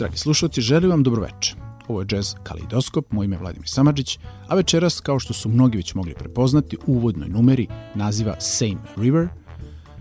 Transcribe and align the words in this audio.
Dragi 0.00 0.16
slušalci, 0.16 0.60
želim 0.60 0.90
vam 0.90 1.02
dobroveče. 1.02 1.54
Ovo 1.88 2.00
je 2.00 2.06
Jazz 2.10 2.34
Kaleidoskop, 2.42 3.12
moj 3.12 3.24
ime 3.24 3.36
je 3.36 3.40
Vladimir 3.40 3.68
Samadžić, 3.68 4.18
a 4.48 4.54
večeras, 4.54 5.00
kao 5.00 5.18
što 5.18 5.32
su 5.32 5.48
mnogi 5.48 5.76
već 5.76 5.94
mogli 5.94 6.14
prepoznati, 6.14 6.76
u 6.86 6.92
uvodnoj 6.92 7.28
numeri 7.28 7.66
naziva 7.94 8.34
Same 8.38 8.80
River, 8.96 9.28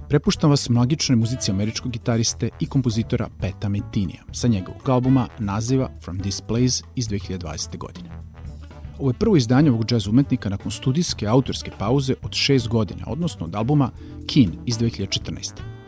prepuštam 0.10 0.50
vas 0.50 0.70
magičnoj 0.70 1.16
muzici 1.16 1.52
američkog 1.52 1.92
gitariste 1.92 2.50
i 2.60 2.66
kompozitora 2.66 3.30
Peta 3.42 3.70
Metinija 3.70 4.24
sa 4.32 4.48
njegovog 4.48 4.90
albuma 4.90 5.28
naziva 5.40 5.90
From 6.02 6.20
This 6.20 6.42
Place 6.42 6.84
iz 6.96 7.08
2020. 7.08 7.78
godine. 7.78 8.10
Ovo 9.00 9.10
je 9.10 9.20
prvo 9.20 9.36
izdanje 9.36 9.72
ovog 9.72 9.86
džez 9.86 10.08
umetnika 10.08 10.50
nakon 10.50 10.72
studijske 10.72 11.28
autorske 11.28 11.72
pauze 11.80 12.14
od 12.22 12.34
šest 12.34 12.68
godina, 12.68 13.06
odnosno 13.08 13.46
od 13.46 13.56
albuma 13.56 13.92
Keen 14.28 14.52
iz 14.66 14.78
2014. 14.78 15.79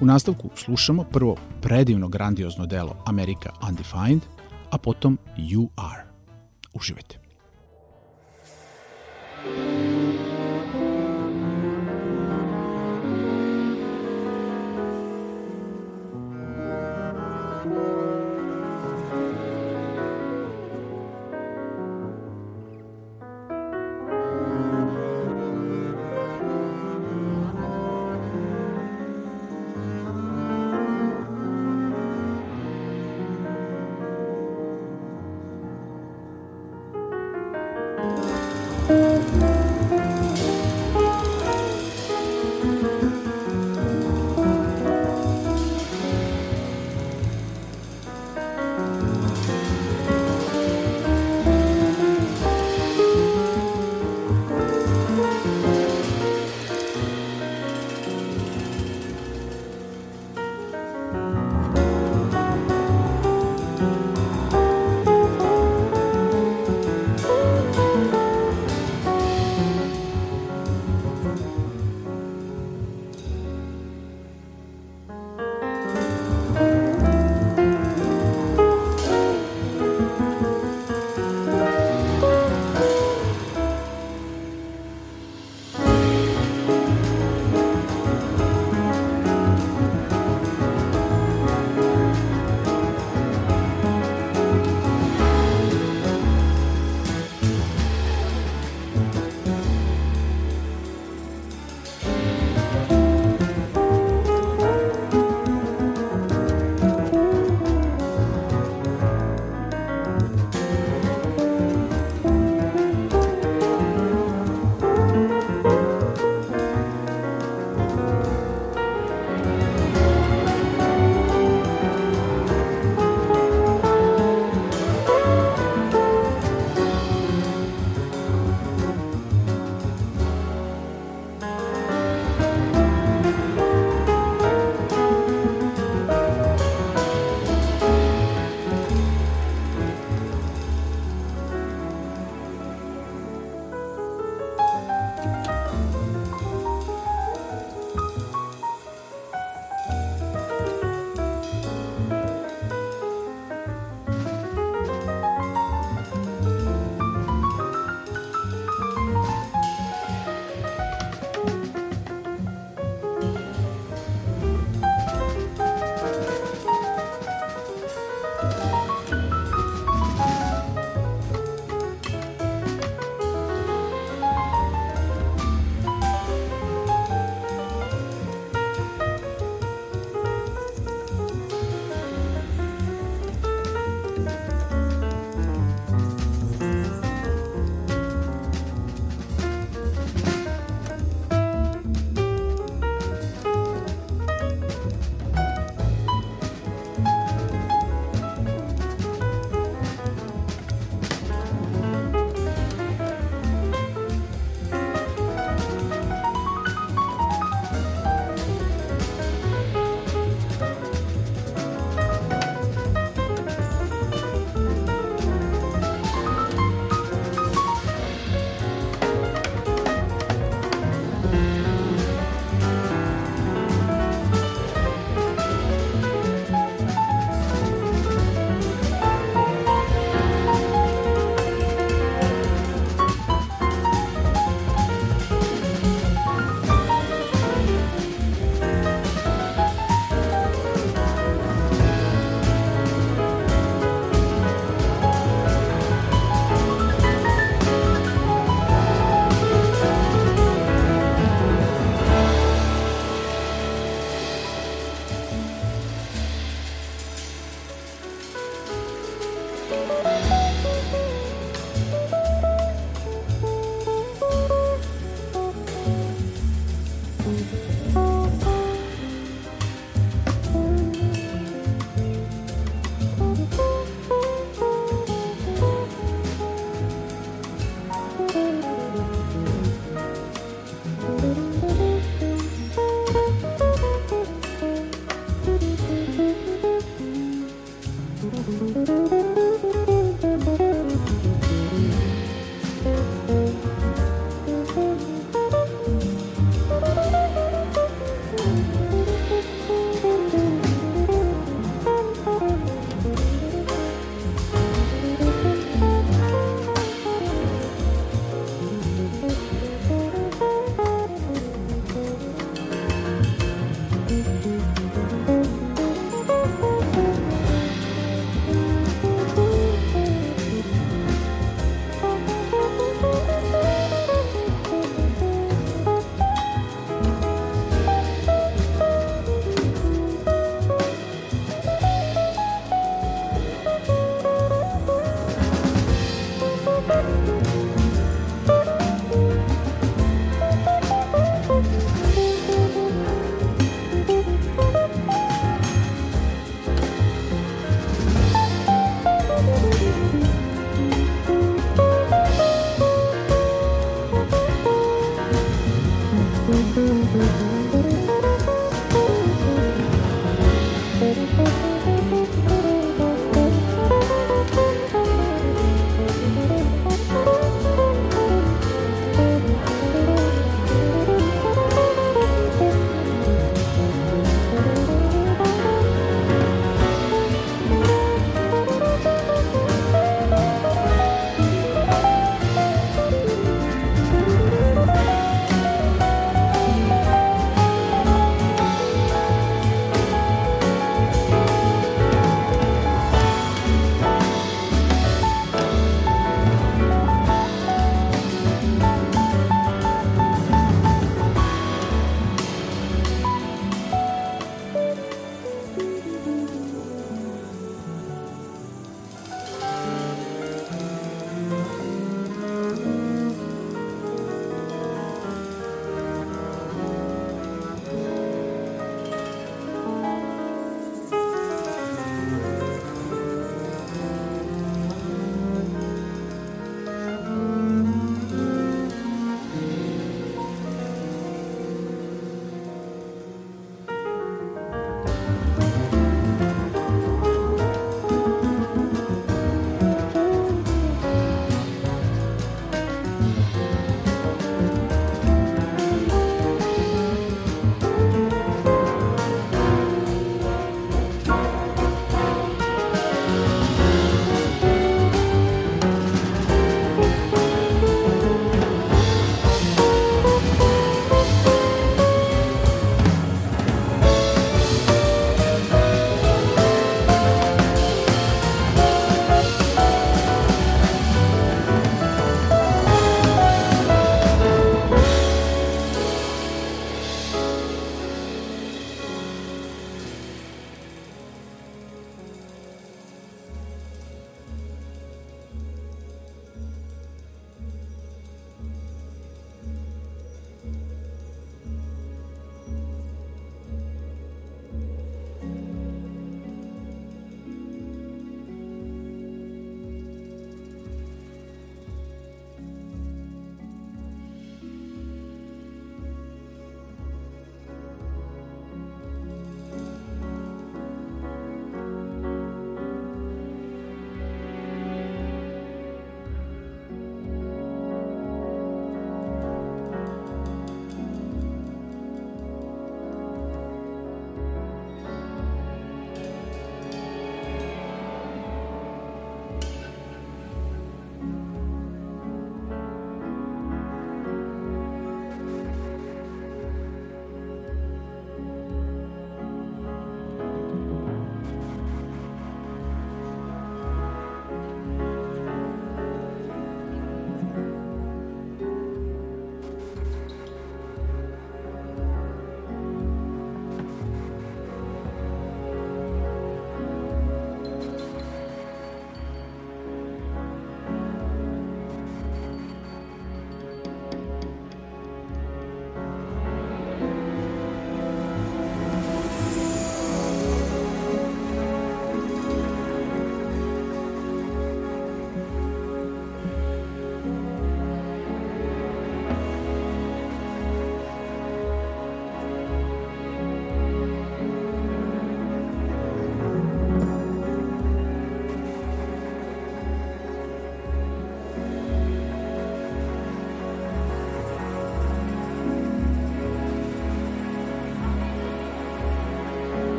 U 0.00 0.06
nastavku 0.06 0.50
slušamo 0.54 1.04
prvo 1.04 1.36
predivno 1.62 2.08
grandiozno 2.08 2.66
delo 2.66 2.96
America 3.06 3.50
Undefined, 3.68 4.22
a 4.70 4.78
potom 4.78 5.18
You 5.36 5.68
Are. 5.76 6.04
Uživajte. 6.74 7.18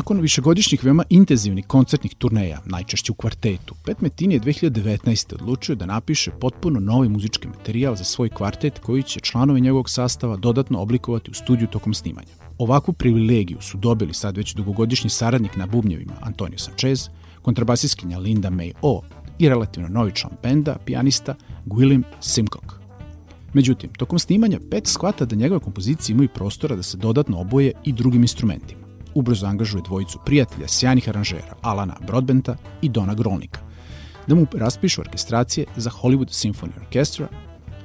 Nakon 0.00 0.20
višegodišnjih 0.20 0.84
veoma 0.84 1.04
intenzivnih 1.08 1.66
koncertnih 1.66 2.14
turneja, 2.14 2.60
najčešće 2.64 3.12
u 3.12 3.14
kvartetu, 3.14 3.74
Pet 3.84 4.00
Metini 4.00 4.34
je 4.34 4.40
2019. 4.40 5.34
odlučio 5.34 5.74
da 5.74 5.86
napiše 5.86 6.30
potpuno 6.40 6.80
novi 6.80 7.08
muzički 7.08 7.48
materijal 7.48 7.96
za 7.96 8.04
svoj 8.04 8.28
kvartet 8.28 8.78
koji 8.78 9.02
će 9.02 9.20
članovi 9.20 9.60
njegovog 9.60 9.90
sastava 9.90 10.36
dodatno 10.36 10.80
oblikovati 10.80 11.30
u 11.30 11.34
studiju 11.34 11.68
tokom 11.68 11.94
snimanja. 11.94 12.28
Ovakvu 12.58 12.94
privilegiju 12.94 13.60
su 13.60 13.78
dobili 13.78 14.14
sad 14.14 14.36
već 14.36 14.54
dugogodišnji 14.54 15.10
saradnik 15.10 15.56
na 15.56 15.66
bubnjevima 15.66 16.14
Antonio 16.20 16.58
Sanchez, 16.58 17.08
kontrabasiskinja 17.42 18.18
Linda 18.18 18.50
May 18.50 18.72
O 18.82 19.02
i 19.38 19.48
relativno 19.48 19.88
novi 19.88 20.12
član 20.14 20.32
benda, 20.42 20.76
pijanista 20.86 21.34
Gwilym 21.66 22.02
Simcock. 22.20 22.72
Međutim, 23.52 23.90
tokom 23.98 24.18
snimanja 24.18 24.60
Pet 24.70 24.86
shvata 24.86 25.24
da 25.24 25.36
njegove 25.36 25.60
kompozicije 25.60 26.14
imaju 26.14 26.28
prostora 26.34 26.76
da 26.76 26.82
se 26.82 26.96
dodatno 26.96 27.40
oboje 27.40 27.72
i 27.84 27.92
drugim 27.92 28.22
instrumentima 28.22 28.89
ubrzo 29.14 29.46
angažuje 29.46 29.82
dvojicu 29.82 30.18
prijatelja 30.24 30.68
sjajnih 30.68 31.08
aranžera, 31.08 31.54
Alana 31.62 31.96
Broadbenta 32.06 32.56
i 32.82 32.88
Dona 32.88 33.14
Grolnika, 33.14 33.60
da 34.26 34.34
mu 34.34 34.46
raspišu 34.52 35.00
orkestracije 35.00 35.66
za 35.76 35.90
Hollywood 35.90 36.28
Symphony 36.28 36.80
Orchestra 36.80 37.28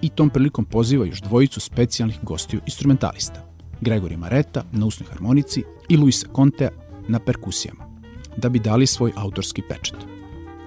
i 0.02 0.10
tom 0.10 0.30
prilikom 0.30 0.66
poziva 0.66 1.06
još 1.06 1.22
dvojicu 1.22 1.60
specijalnih 1.60 2.20
gostiju 2.24 2.62
instrumentalista, 2.66 3.46
Gregory 3.82 4.18
Maretta 4.18 4.64
na 4.72 4.86
usnoj 4.86 5.10
harmonici 5.10 5.64
i 5.90 5.98
Luisa 5.98 6.28
Contea 6.36 6.70
na 7.08 7.20
perkusijama, 7.20 7.86
da 8.38 8.50
bi 8.50 8.60
dali 8.60 8.88
svoj 8.88 9.12
autorski 9.16 9.62
pečet. 9.62 9.98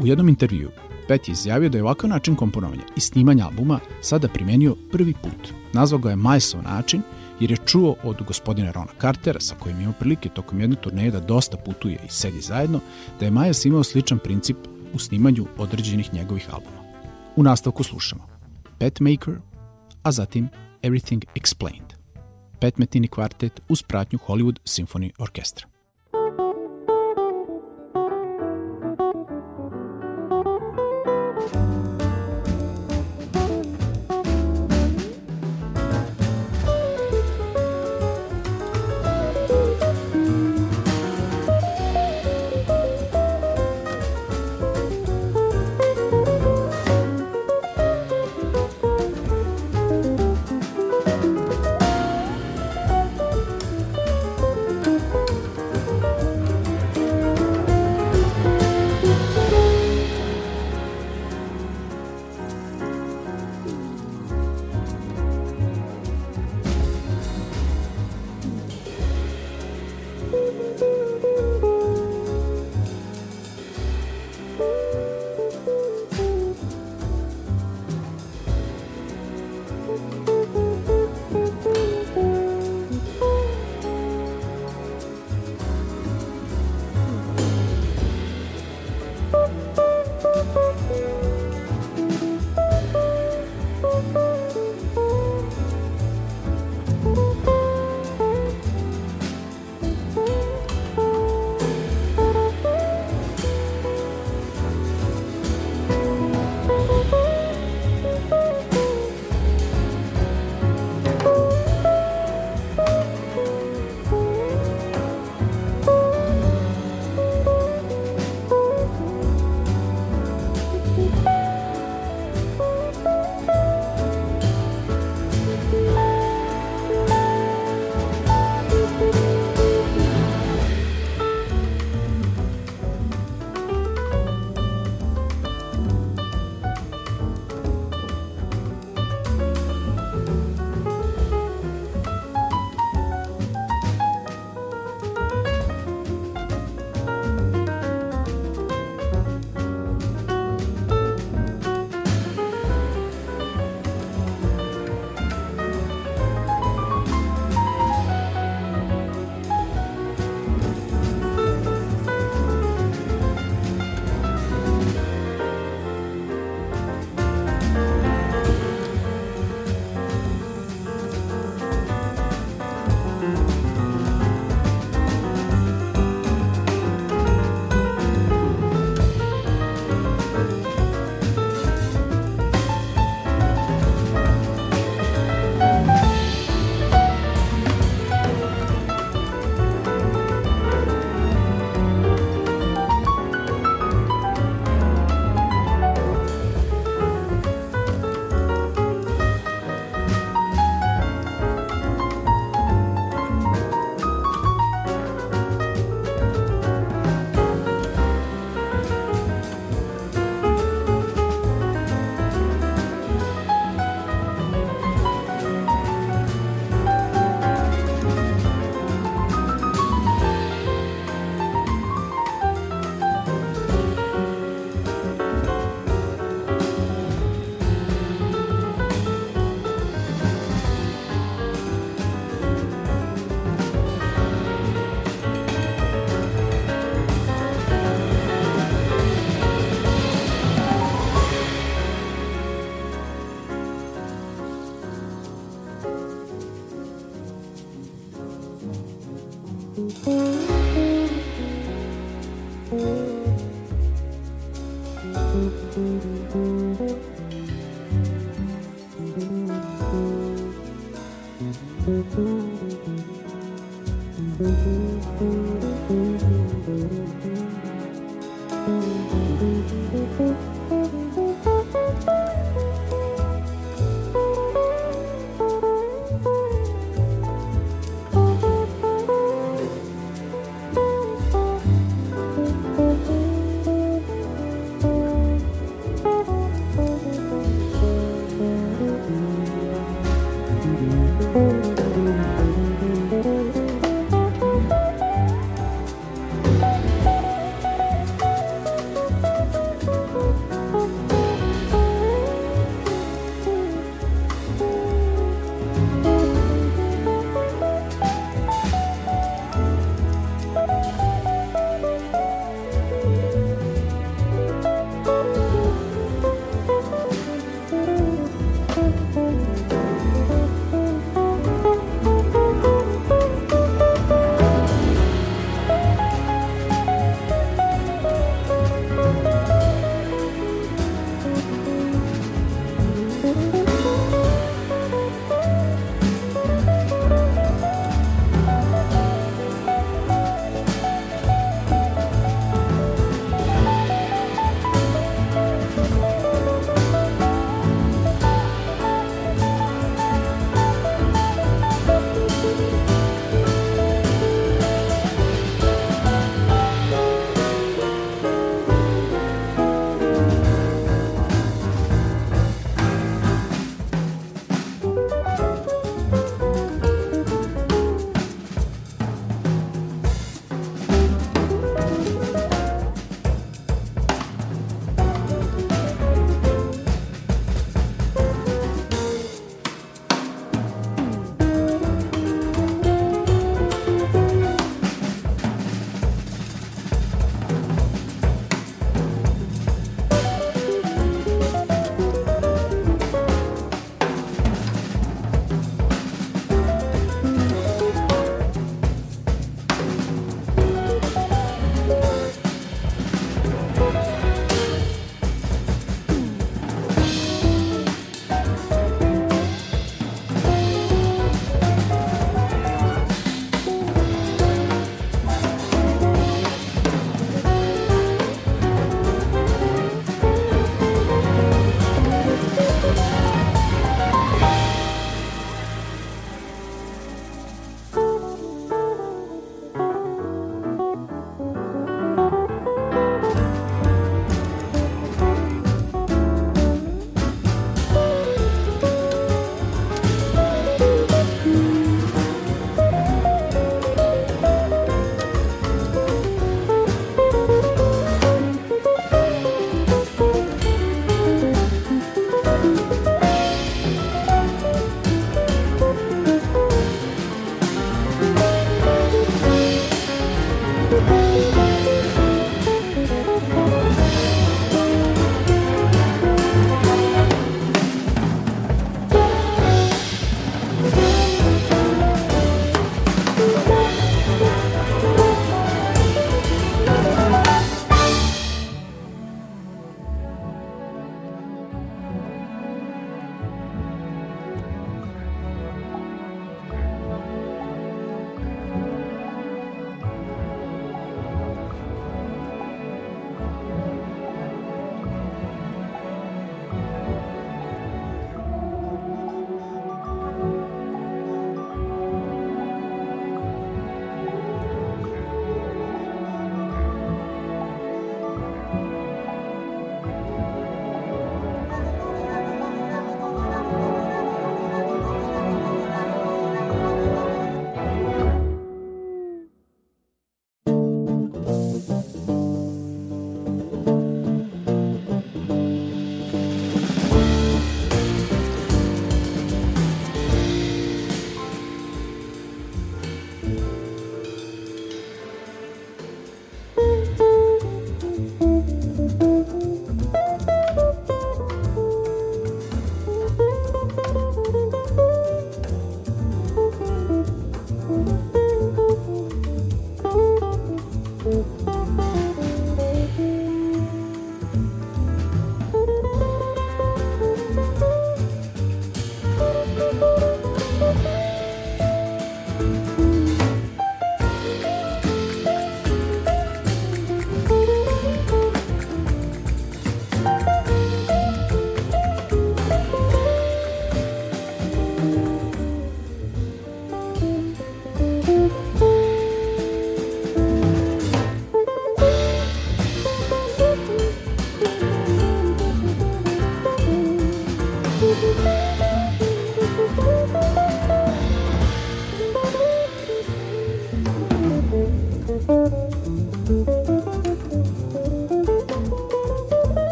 U 0.00 0.06
jednom 0.06 0.28
intervju 0.28 0.70
Pet 1.08 1.28
je 1.28 1.32
izjavio 1.32 1.68
da 1.68 1.78
je 1.78 1.84
ovakav 1.84 2.10
način 2.10 2.36
komponovanja 2.36 2.82
i 2.96 3.00
snimanja 3.00 3.46
albuma 3.46 3.80
sada 4.00 4.28
primenio 4.28 4.76
prvi 4.92 5.14
put. 5.22 5.52
Nazvao 5.72 6.00
ga 6.00 6.10
je 6.10 6.16
Milesov 6.16 6.62
način– 6.62 7.02
jer 7.40 7.50
je 7.50 7.56
čuo 7.66 7.96
od 8.02 8.22
gospodina 8.22 8.72
Rona 8.72 8.92
Cartera, 9.00 9.40
sa 9.40 9.54
kojim 9.54 9.80
imao 9.80 9.92
prilike 9.92 10.28
tokom 10.28 10.60
jedne 10.60 10.76
turneje 10.76 11.10
da 11.10 11.20
dosta 11.20 11.56
putuje 11.56 11.98
i 12.06 12.08
sedi 12.08 12.40
zajedno, 12.40 12.80
da 13.20 13.24
je 13.24 13.30
Majas 13.30 13.64
imao 13.64 13.84
sličan 13.84 14.18
princip 14.18 14.56
u 14.94 14.98
snimanju 14.98 15.46
određenih 15.58 16.14
njegovih 16.14 16.54
albuma. 16.54 16.82
U 17.36 17.42
nastavku 17.42 17.82
slušamo 17.82 18.26
Pet 18.78 19.00
Maker, 19.00 19.34
a 20.02 20.12
zatim 20.12 20.48
Everything 20.82 21.24
Explained. 21.34 21.92
Pet 22.60 22.78
Metini 22.78 23.08
kvartet 23.08 23.60
uz 23.68 23.82
pratnju 23.82 24.18
Hollywood 24.26 24.58
Symphony 24.64 25.10
Orkestra. 25.18 25.77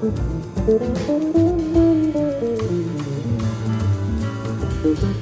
thank 0.00 0.18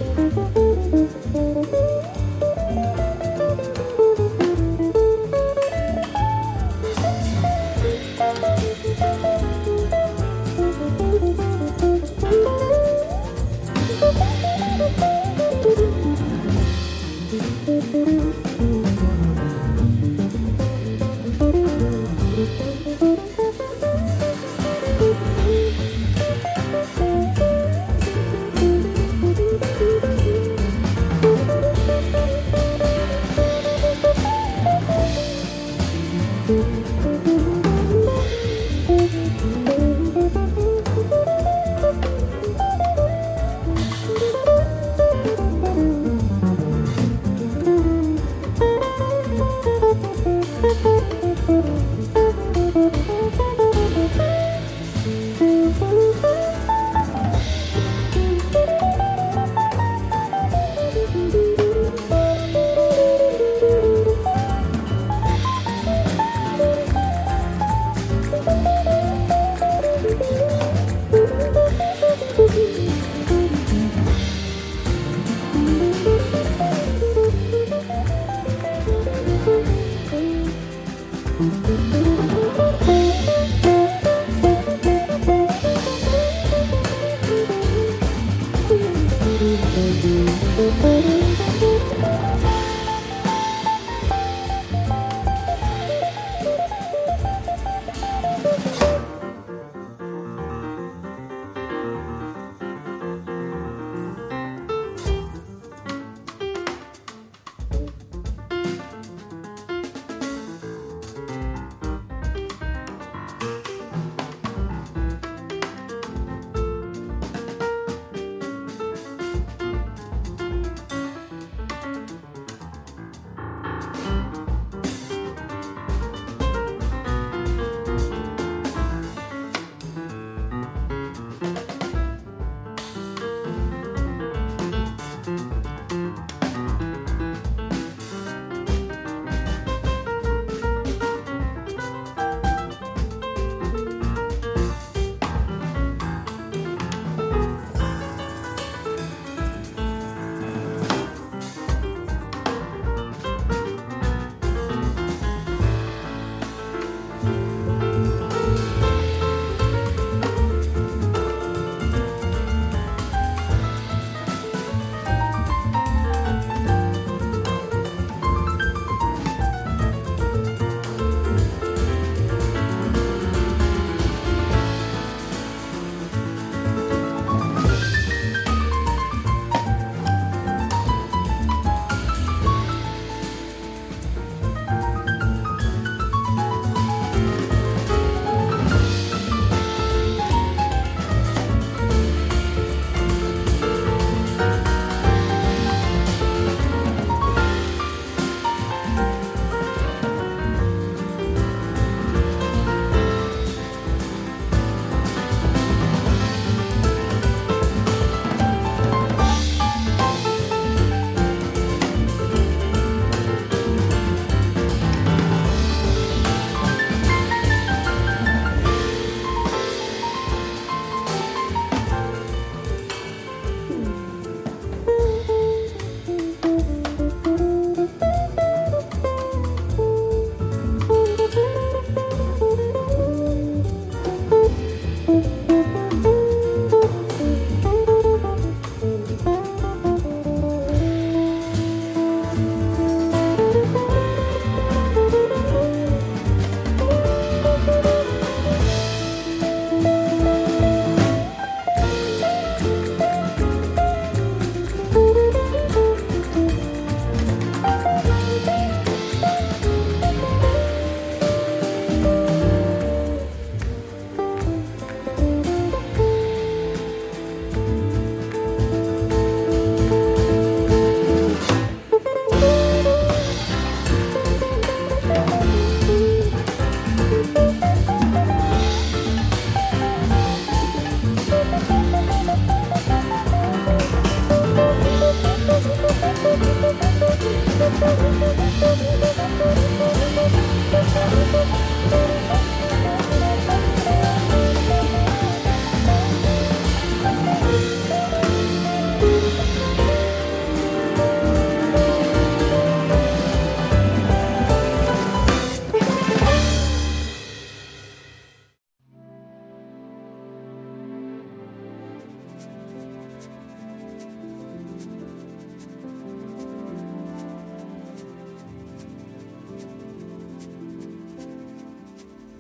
you 0.01 0.06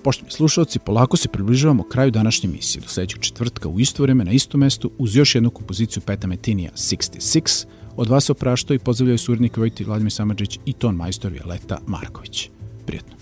Poštovni 0.06 0.30
slušalci, 0.30 0.78
polako 0.78 1.16
se 1.16 1.28
približavamo 1.28 1.82
kraju 1.82 2.10
današnje 2.10 2.48
misije. 2.48 2.82
Do 2.82 2.88
sledećeg 2.88 3.20
četvrtka 3.20 3.68
u 3.68 3.80
isto 3.80 4.02
vreme 4.02 4.24
na 4.24 4.32
istom 4.32 4.60
mestu 4.60 4.90
uz 4.98 5.16
još 5.16 5.34
jednu 5.34 5.50
kompoziciju 5.50 6.02
Peta 6.06 6.26
Metinija 6.26 6.70
66. 6.74 7.66
Od 7.96 8.08
vas 8.08 8.24
se 8.24 8.32
opraštao 8.32 8.74
i 8.74 8.78
pozdravljaju 8.78 9.18
surnik 9.18 9.56
Vojti 9.56 9.84
Vladimir 9.84 10.12
Samadžić 10.12 10.58
i 10.66 10.72
ton 10.72 10.94
majstor 10.94 11.32
Violeta 11.32 11.78
Marković. 11.86 12.50
Prijetno. 12.86 13.16